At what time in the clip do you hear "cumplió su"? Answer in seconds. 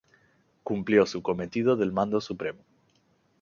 0.63-1.21